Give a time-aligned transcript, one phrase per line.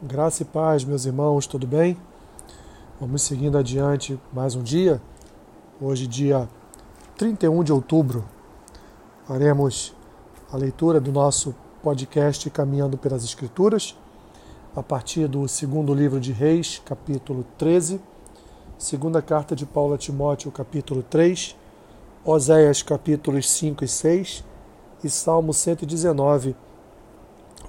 [0.00, 1.98] Graça e paz, meus irmãos, tudo bem?
[3.00, 5.02] Vamos seguindo adiante mais um dia.
[5.80, 6.48] Hoje, dia
[7.16, 8.24] 31 de outubro,
[9.26, 9.92] faremos
[10.52, 13.96] a leitura do nosso podcast Caminhando pelas Escrituras,
[14.76, 18.00] a partir do segundo livro de Reis, capítulo 13,
[18.78, 21.56] segunda carta de Paulo a Timóteo, capítulo 3,
[22.24, 24.44] Oséias, capítulos 5 e 6
[25.02, 26.54] e Salmo 119,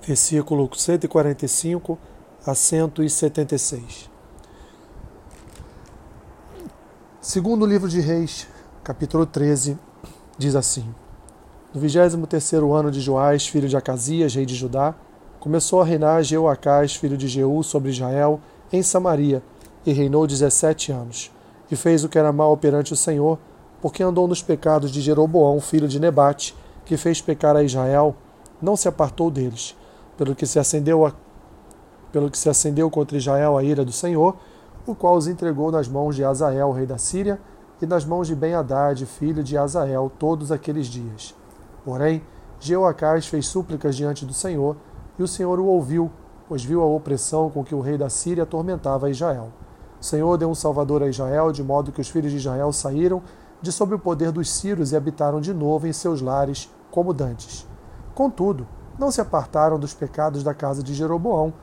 [0.05, 1.97] versículo 145
[2.45, 4.09] a 176.
[7.19, 8.47] Segundo livro de Reis,
[8.83, 9.77] capítulo 13,
[10.37, 10.85] diz assim:
[11.73, 14.95] No 23 ano de Joás, filho de Acasias, rei de Judá,
[15.39, 18.39] começou a reinar Jeoacás, filho de Jeú, sobre Israel,
[18.71, 19.43] em Samaria,
[19.85, 21.31] e reinou 17 anos.
[21.69, 23.37] E fez o que era mal perante o Senhor,
[23.81, 28.15] porque andou nos pecados de Jeroboão, filho de Nebate, que fez pecar a Israel,
[28.61, 29.75] não se apartou deles,
[30.17, 31.13] pelo que se acendeu a
[32.11, 34.35] pelo que se acendeu contra Israel a ira do Senhor,
[34.85, 37.39] o qual os entregou nas mãos de Azael, rei da Síria,
[37.81, 41.33] e nas mãos de Ben-Hadad, filho de Azael, todos aqueles dias.
[41.85, 42.21] Porém,
[42.59, 44.75] Jeoacás fez súplicas diante do Senhor,
[45.17, 46.11] e o Senhor o ouviu,
[46.47, 49.49] pois viu a opressão com que o rei da Síria atormentava Israel.
[49.99, 53.21] O Senhor deu um salvador a Israel, de modo que os filhos de Israel saíram
[53.61, 57.67] de sob o poder dos sírios e habitaram de novo em seus lares, como dantes.
[58.15, 58.65] Contudo,
[58.97, 61.53] não se apartaram dos pecados da casa de Jeroboão,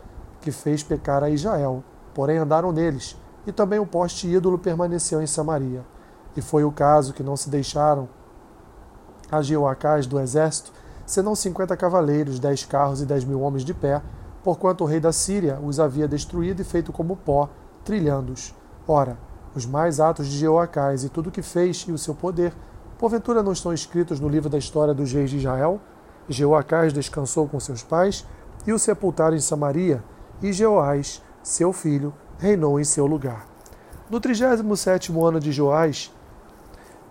[0.46, 1.82] que fez pecar a Israel,
[2.14, 5.84] porém andaram neles, e também o poste ídolo permaneceu em Samaria.
[6.36, 8.08] E foi o caso que não se deixaram
[9.28, 10.70] a Jeoacás do exército,
[11.04, 14.00] senão cinquenta cavaleiros, dez carros e dez mil homens de pé,
[14.44, 17.48] porquanto o rei da Síria os havia destruído e feito como pó,
[17.84, 18.54] trilhando-os.
[18.86, 19.18] Ora,
[19.52, 22.54] os mais atos de Jeoacás e tudo o que fez e o seu poder,
[23.00, 25.80] porventura não estão escritos no livro da história dos reis de Israel?
[26.28, 28.24] Jeoacás descansou com seus pais
[28.64, 30.04] e o sepultaram em Samaria,
[30.42, 33.46] e Jeoás, seu filho, reinou em seu lugar.
[34.10, 36.12] No 37 ano de Joás,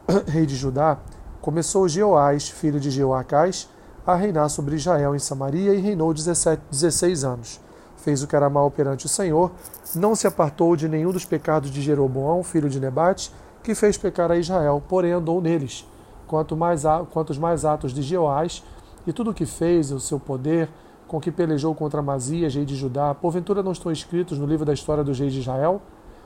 [0.27, 0.99] rei de Judá,
[1.41, 3.69] começou Jeoás, filho de Jeoacás,
[4.05, 7.59] a reinar sobre Israel em Samaria e reinou 17, 16 anos.
[7.97, 9.51] Fez o que era mal perante o Senhor,
[9.95, 13.31] não se apartou de nenhum dos pecados de Jeroboão, filho de Nebate,
[13.63, 15.87] que fez pecar a Israel, porém andou neles.
[16.27, 16.83] Quanto mais,
[17.39, 18.63] mais atos de Jeoás
[19.07, 20.69] e tudo o que fez, o seu poder,
[21.07, 24.73] com que pelejou contra Masias, rei de Judá, porventura não estão escritos no livro da
[24.73, 25.81] história dos reis de Israel?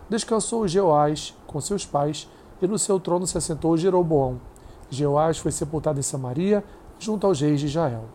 [0.10, 2.28] Descansou Jeoás com seus pais,
[2.62, 4.40] e no seu trono se assentou Jeroboão.
[4.90, 6.64] Jeoás foi sepultado em Samaria,
[6.98, 8.06] junto aos reis de Israel.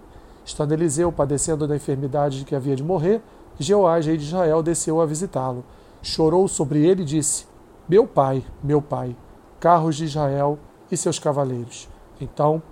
[0.45, 3.23] Estando Eliseu padecendo da enfermidade de que havia de morrer,
[3.59, 5.65] Jeoás, rei de Israel, desceu a visitá-lo.
[6.03, 7.47] Chorou sobre ele e disse:
[7.89, 9.17] Meu pai, meu pai,
[9.61, 10.59] carros de Israel
[10.91, 11.89] e seus cavaleiros.
[12.21, 12.63] Então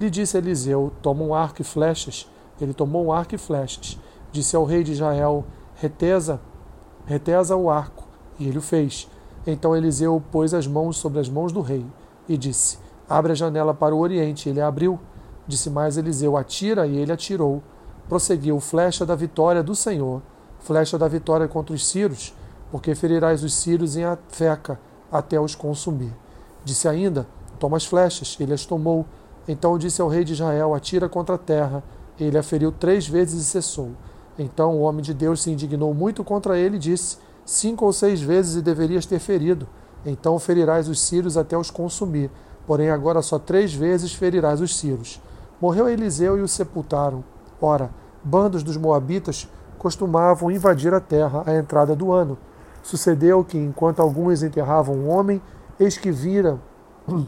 [0.00, 2.28] lhe disse Eliseu: Toma um arco e flechas
[2.64, 3.98] ele tomou um arco e flechas.
[4.30, 6.40] Disse ao rei de Israel: Reteza,
[7.06, 8.04] reteza o arco.
[8.38, 9.08] E ele o fez.
[9.46, 11.84] Então Eliseu pôs as mãos sobre as mãos do rei
[12.28, 12.78] e disse:
[13.08, 14.48] Abre a janela para o oriente.
[14.48, 14.98] Ele abriu.
[15.46, 17.62] Disse mais Eliseu: Atira, e ele atirou.
[18.08, 20.22] Prosseguiu: Flecha da vitória do Senhor,
[20.60, 22.34] flecha da vitória contra os sírios,
[22.70, 24.78] porque ferirás os sírios em Afeca
[25.10, 26.14] até os consumir.
[26.64, 27.26] Disse ainda:
[27.58, 28.36] Toma as flechas.
[28.40, 29.04] Ele as tomou.
[29.46, 31.82] Então disse ao rei de Israel: Atira contra a terra
[32.22, 33.90] ele a feriu três vezes e cessou.
[34.38, 38.20] Então o homem de Deus se indignou muito contra ele e disse: Cinco ou seis
[38.20, 39.66] vezes e deverias ter ferido.
[40.04, 42.30] Então ferirás os sírios até os consumir.
[42.66, 45.20] Porém, agora só três vezes ferirás os sírios.
[45.60, 47.24] Morreu Eliseu e o sepultaram.
[47.60, 47.90] Ora,
[48.22, 52.38] bandos dos Moabitas costumavam invadir a terra à entrada do ano.
[52.82, 55.40] Sucedeu que, enquanto alguns enterravam um homem,
[55.78, 56.60] eis que viram,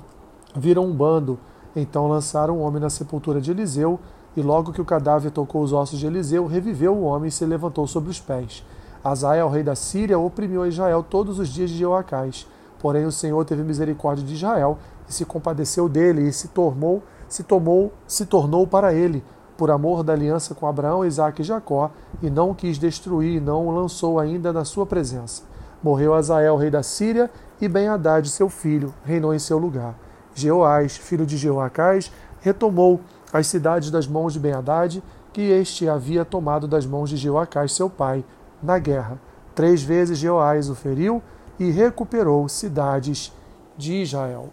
[0.55, 1.39] viram um bando.
[1.77, 3.99] Então lançaram o homem na sepultura de Eliseu
[4.37, 7.45] e logo que o cadáver tocou os ossos de Eliseu, reviveu o homem e se
[7.45, 8.65] levantou sobre os pés.
[9.03, 12.47] Azael, rei da Síria, oprimiu Israel todos os dias de Jeoacás.
[12.81, 14.79] Porém o Senhor teve misericórdia de Israel
[15.09, 19.23] e se compadeceu dele e se tornou, se tomou, se tornou para ele,
[19.57, 21.91] por amor da aliança com Abraão, Isaque e Jacó,
[22.23, 25.43] e não o quis destruir, e não o lançou ainda na sua presença.
[25.83, 27.31] Morreu Azael, rei da Síria,
[27.61, 29.95] e Ben-Hadad, seu filho, reinou em seu lugar.
[30.35, 32.11] Jeoás, filho de Jeoacás,
[32.41, 33.01] retomou
[33.35, 35.03] as cidades das mãos de Ben-Hadad,
[35.33, 38.25] que este havia tomado das mãos de Jeoacás, seu pai,
[38.63, 39.19] na guerra.
[39.57, 41.21] Três vezes Jeoás o feriu
[41.59, 43.33] e recuperou cidades
[43.77, 44.51] de Israel.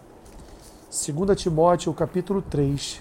[0.90, 3.00] 2 Timóteo capítulo 3.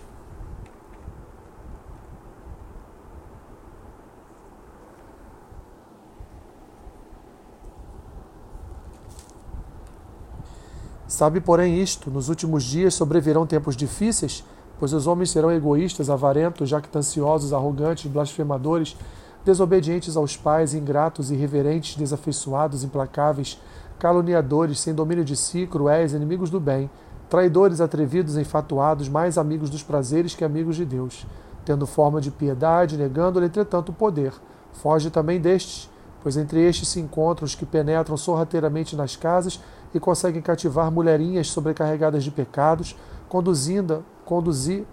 [11.07, 14.43] Sabe, porém, isto: nos últimos dias sobrevirão tempos difíceis
[14.81, 18.97] pois os homens serão egoístas, avarentos, jactanciosos, arrogantes, blasfemadores,
[19.45, 23.61] desobedientes aos pais, ingratos, irreverentes, desafeiçoados, implacáveis,
[23.99, 26.89] caluniadores, sem domínio de si, cruéis, inimigos do bem,
[27.29, 31.27] traidores, atrevidos, enfatuados, mais amigos dos prazeres que amigos de Deus,
[31.63, 34.33] tendo forma de piedade, negando-lhe, entretanto, o poder.
[34.73, 35.91] Foge também destes,
[36.23, 39.59] pois entre estes se encontram os que penetram sorrateiramente nas casas
[39.93, 42.95] e conseguem cativar mulherinhas sobrecarregadas de pecados,
[43.29, 44.85] conduzindo, conduzidas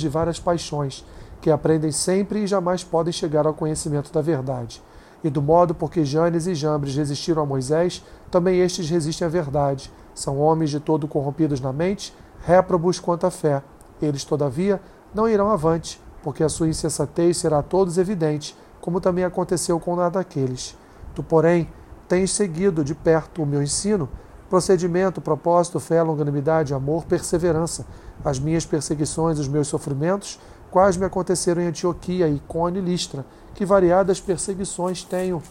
[0.00, 1.04] de várias paixões,
[1.40, 4.82] que aprendem sempre e jamais podem chegar ao conhecimento da verdade.
[5.24, 9.92] E do modo porque Janes e Jambres resistiram a Moisés, também estes resistem à verdade.
[10.14, 12.14] São homens de todo corrompidos na mente,
[12.44, 13.62] réprobos quanto à fé.
[14.00, 14.80] Eles, todavia,
[15.14, 19.94] não irão avante, porque a sua insensatez será a todos evidente, como também aconteceu com
[19.94, 20.76] nada daqueles.
[21.14, 21.68] Tu, porém,
[22.08, 24.08] tens seguido de perto o meu ensino,
[24.52, 27.86] procedimento, propósito, fé, longanimidade, amor, perseverança,
[28.22, 30.38] as minhas perseguições, os meus sofrimentos,
[30.70, 35.42] quais me aconteceram em Antioquia, Icone e Listra, que variadas perseguições tenho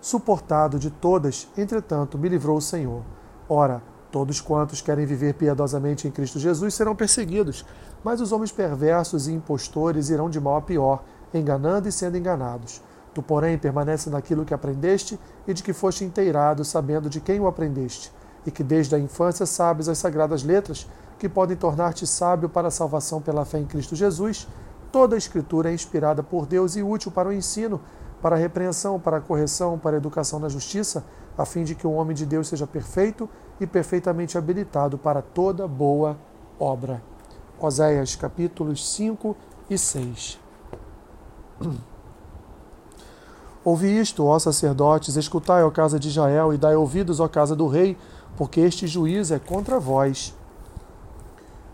[0.00, 3.02] suportado de todas, entretanto me livrou o Senhor.
[3.48, 3.82] Ora,
[4.12, 7.66] todos quantos querem viver piedosamente em Cristo Jesus serão perseguidos,
[8.04, 11.02] mas os homens perversos e impostores irão de mal a pior,
[11.34, 12.80] enganando e sendo enganados.
[13.14, 17.46] Tu, porém, permanece naquilo que aprendeste e de que foste inteirado, sabendo de quem o
[17.46, 18.12] aprendeste,
[18.44, 22.72] e que desde a infância sabes as sagradas letras, que podem tornar-te sábio para a
[22.72, 24.48] salvação pela fé em Cristo Jesus,
[24.90, 27.80] toda a Escritura é inspirada por Deus e útil para o ensino,
[28.20, 31.04] para a repreensão, para a correção, para a educação na justiça,
[31.38, 35.68] a fim de que o homem de Deus seja perfeito e perfeitamente habilitado para toda
[35.68, 36.16] boa
[36.58, 37.00] obra.
[37.60, 39.36] Oséias capítulos 5
[39.70, 40.40] e 6.
[43.64, 47.66] Ouvi isto, ó sacerdotes, escutai, ó casa de Israel, e dai ouvidos, ó casa do
[47.66, 47.96] rei,
[48.36, 50.34] porque este juízo é contra vós.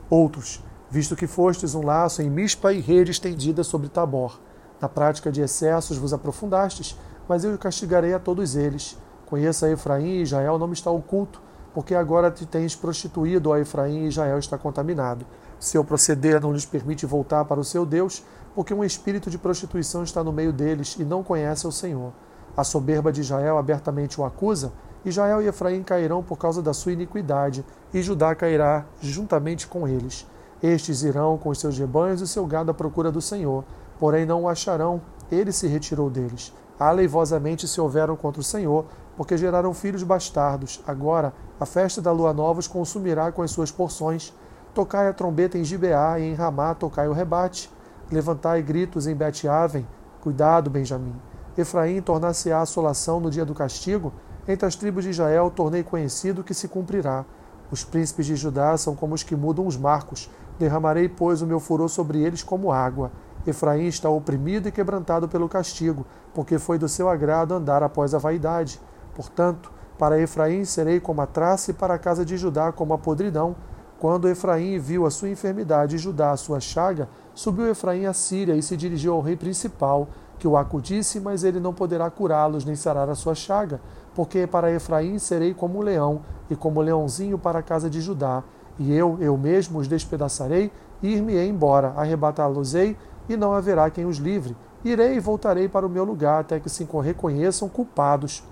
[0.08, 4.38] Outros, visto que fostes um laço em mispa e rede estendida sobre Tabor.
[4.80, 6.96] Na prática de excessos vos aprofundastes,
[7.28, 8.96] mas eu castigarei a todos eles.
[9.26, 11.42] Conheça Efraim e Israel não me está oculto,
[11.74, 15.24] porque agora te tens prostituído, ó Efraim, e Israel está contaminado.
[15.58, 18.24] Seu proceder não lhes permite voltar para o seu Deus,
[18.54, 22.12] porque um espírito de prostituição está no meio deles e não conhece o Senhor.
[22.56, 24.72] A soberba de Israel abertamente o acusa,
[25.04, 30.26] Israel e Efraim cairão por causa da sua iniquidade, e Judá cairá juntamente com eles.
[30.62, 33.64] Estes irão com os seus rebanhos e seu gado à procura do Senhor,
[33.98, 35.00] porém não o acharão,
[35.30, 36.52] ele se retirou deles.
[36.78, 38.84] Aleivosamente se houveram contra o Senhor,
[39.20, 40.82] porque geraram filhos bastardos.
[40.86, 44.32] Agora, a festa da lua nova os consumirá com as suas porções.
[44.72, 47.70] Tocai a trombeta em Gibeá e em Ramá tocai o rebate.
[48.10, 49.86] Levantai gritos em Bet-Aven.
[50.22, 51.14] Cuidado, Benjamim.
[51.54, 54.10] Efraim tornar-se-á assolação no dia do castigo,
[54.48, 57.26] entre as tribos de Israel tornei conhecido que se cumprirá.
[57.70, 60.30] Os príncipes de Judá são como os que mudam os marcos.
[60.58, 63.12] Derramarei, pois, o meu furor sobre eles como água.
[63.46, 68.18] Efraim está oprimido e quebrantado pelo castigo, porque foi do seu agrado andar após a
[68.18, 68.80] vaidade.
[69.14, 72.98] Portanto, para Efraim serei como a traça e para a casa de Judá como a
[72.98, 73.54] podridão.
[73.98, 78.54] Quando Efraim viu a sua enfermidade e Judá a sua chaga, subiu Efraim à Síria
[78.54, 80.08] e se dirigiu ao rei principal,
[80.38, 83.78] que o acudisse, mas ele não poderá curá-los nem sarar a sua chaga,
[84.14, 88.42] porque para Efraim serei como um leão, e como leãozinho para a casa de Judá.
[88.78, 90.72] E eu, eu mesmo, os despedaçarei,
[91.02, 92.96] ir-me-ei embora, arrebatá-los-ei,
[93.28, 94.56] e não haverá quem os livre.
[94.82, 98.42] Irei e voltarei para o meu lugar, até que se reconheçam culpados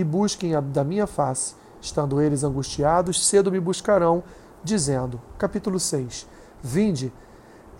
[0.00, 1.54] e busquem a, da minha face.
[1.80, 4.22] Estando eles angustiados, cedo me buscarão,
[4.64, 6.26] dizendo: Capítulo 6:
[6.62, 7.12] Vinde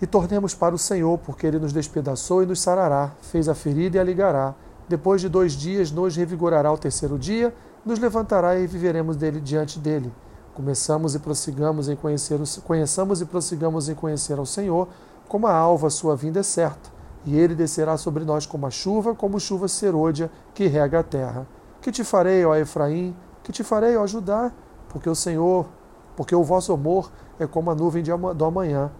[0.00, 3.96] e tornemos para o Senhor, porque ele nos despedaçou e nos sarará, fez a ferida
[3.96, 4.54] e a ligará
[4.88, 9.78] depois de dois dias, nos revigorará o terceiro dia, nos levantará e viveremos dele diante
[9.78, 10.10] dele.
[10.54, 14.88] Começamos e prossigamos em conhecer o, conheçamos e prossigamos em conhecer ao Senhor,
[15.28, 16.90] como a alva sua vinda é certa,
[17.24, 21.46] e ele descerá sobre nós como a chuva, como chuva serôdia que rega a terra.
[21.88, 23.16] Que te farei, ó Efraim?
[23.42, 24.52] Que te farei, ó Judá?
[24.90, 25.64] Porque o Senhor,
[26.14, 28.90] porque o vosso amor é como a nuvem de, do amanhã,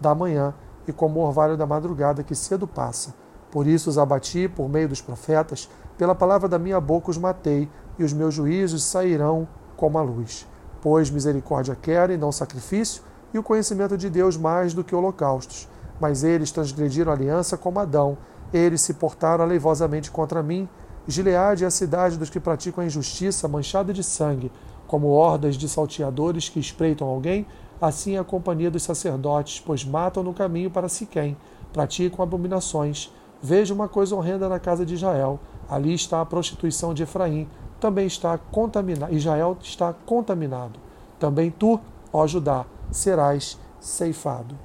[0.00, 0.52] da manhã,
[0.88, 3.14] e como o orvalho da madrugada que cedo passa.
[3.48, 7.70] Por isso os abati por meio dos profetas, pela palavra da minha boca os matei,
[7.96, 10.48] e os meus juízos sairão como a luz.
[10.82, 15.68] Pois misericórdia quero e não sacrifício, e o conhecimento de Deus mais do que holocaustos.
[16.00, 18.18] Mas eles transgrediram a aliança como Adão,
[18.52, 20.68] eles se portaram aleivosamente contra mim.
[21.08, 24.50] Gileade é a cidade dos que praticam a injustiça, manchada de sangue,
[24.88, 27.46] como hordas de salteadores que espreitam alguém,
[27.80, 31.36] assim é a companhia dos sacerdotes, pois matam no caminho para Siquém,
[31.72, 33.12] praticam abominações.
[33.40, 35.38] Veja uma coisa horrenda na casa de Israel.
[35.68, 37.48] Ali está a prostituição de Efraim.
[37.78, 39.14] Também está contaminado.
[39.14, 40.80] Israel está contaminado.
[41.20, 41.78] Também tu,
[42.12, 44.56] ó Judá, serás ceifado.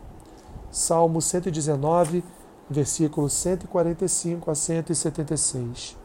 [0.72, 2.24] Salmo 119,
[2.70, 6.01] versículos 145 a 176.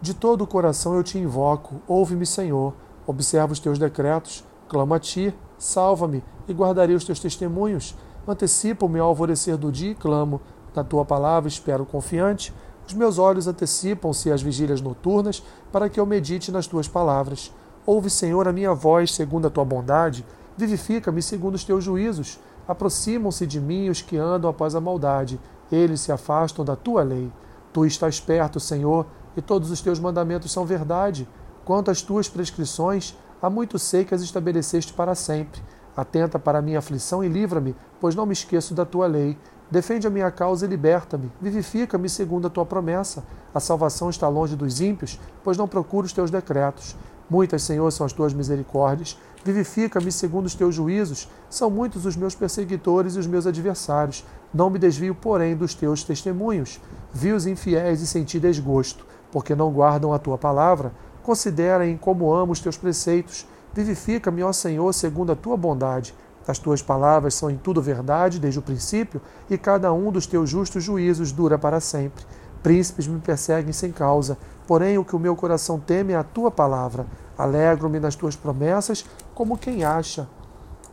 [0.00, 2.72] De todo o coração eu te invoco, ouve-me, Senhor,
[3.04, 7.96] observa os teus decretos, clamo a ti, salva-me e guardarei os teus testemunhos.
[8.26, 10.40] Antecipo-me ao alvorecer do dia e clamo,
[10.74, 12.54] na tua palavra espero confiante.
[12.86, 17.52] Os meus olhos antecipam-se às vigílias noturnas, para que eu medite nas tuas palavras.
[17.84, 20.24] Ouve, Senhor, a minha voz segundo a tua bondade,
[20.56, 22.38] vivifica-me segundo os teus juízos.
[22.68, 25.40] Aproximam-se de mim os que andam após a maldade,
[25.72, 27.32] eles se afastam da tua lei.
[27.72, 29.06] Tu estás perto, Senhor,
[29.38, 31.28] e todos os teus mandamentos são verdade.
[31.64, 35.62] Quanto às tuas prescrições, há muito sei que as estabeleceste para sempre.
[35.96, 39.38] Atenta para a minha aflição e livra-me, pois não me esqueço da tua lei.
[39.70, 41.30] Defende a minha causa e liberta-me.
[41.40, 43.22] Vivifica-me segundo a tua promessa.
[43.54, 46.96] A salvação está longe dos ímpios, pois não procuro os teus decretos.
[47.30, 49.16] Muitas, Senhor, são as tuas misericórdias.
[49.44, 51.28] Vivifica-me segundo os teus juízos.
[51.48, 54.24] São muitos os meus perseguidores e os meus adversários.
[54.52, 56.80] Não me desvio, porém, dos teus testemunhos.
[57.12, 60.92] Vi os infiéis e senti desgosto porque não guardam a tua palavra.
[61.22, 63.46] Considerem como amo os teus preceitos.
[63.72, 66.14] Vivifica-me, ó Senhor, segundo a tua bondade.
[66.46, 69.20] As tuas palavras são em tudo verdade desde o princípio,
[69.50, 72.24] e cada um dos teus justos juízos dura para sempre.
[72.62, 76.50] Príncipes me perseguem sem causa, porém o que o meu coração teme é a tua
[76.50, 77.06] palavra.
[77.36, 79.04] Alegro-me nas tuas promessas,
[79.34, 80.26] como quem acha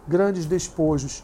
[0.08, 1.24] grandes despojos.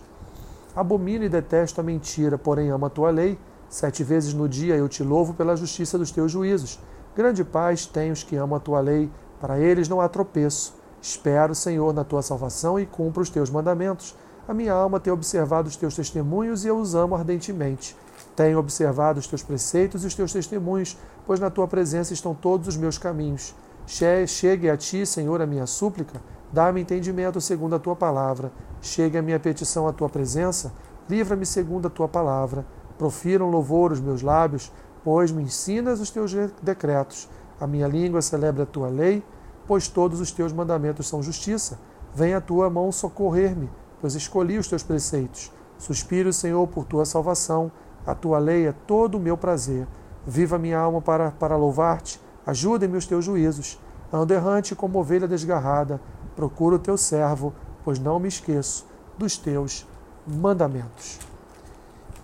[0.76, 3.38] Abomino e detesto a mentira, porém amo a tua lei.
[3.70, 6.80] Sete vezes no dia eu te louvo pela justiça dos teus juízos.
[7.16, 10.74] Grande paz tem os que amam a tua lei, para eles não há tropeço.
[11.02, 14.16] Espero, Senhor, na tua salvação e cumpro os teus mandamentos.
[14.48, 17.98] A minha alma tem observado os teus testemunhos e eu os amo ardentemente.
[18.36, 22.70] Tenho observado os teus preceitos e os teus testemunhos, pois na tua presença estão todos
[22.70, 23.54] os meus caminhos.
[23.86, 28.52] Chegue a ti, Senhor, a minha súplica, dá-me entendimento segundo a tua palavra.
[28.82, 30.72] Chegue a minha petição à tua presença,
[31.10, 32.66] livra-me segundo a tua palavra.
[32.98, 34.72] Profiram louvor os meus lábios,
[35.04, 37.30] pois me ensinas os teus decretos.
[37.60, 39.24] A minha língua celebra a tua lei,
[39.68, 41.80] pois todos os teus mandamentos são justiça.
[42.14, 45.52] Venha a tua mão socorrer-me, pois escolhi os teus preceitos.
[45.78, 47.72] Suspiro, Senhor, por tua salvação.
[48.06, 49.88] A tua lei é todo o meu prazer.
[50.26, 52.20] Viva minha alma para, para louvar-te.
[52.46, 53.80] Ajuda-me os teus juízos.
[54.12, 56.02] Ando errante como ovelha desgarrada.
[56.36, 57.54] Procuro o teu servo,
[57.84, 58.86] pois não me esqueço
[59.18, 59.88] dos teus
[60.28, 61.20] mandamentos.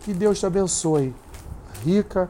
[0.01, 1.15] Que Deus te abençoe,
[1.83, 2.29] rica